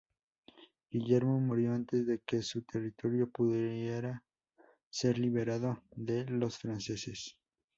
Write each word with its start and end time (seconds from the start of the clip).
Guillermo 0.89 1.39
murió 1.39 1.73
antes 1.75 2.07
de 2.07 2.21
que 2.25 2.41
su 2.41 2.63
territorio 2.63 3.29
pudiera 3.29 4.23
ser 4.89 5.19
liberado 5.19 5.83
de 5.91 6.25
los 6.25 6.57
franceses. 6.57 7.37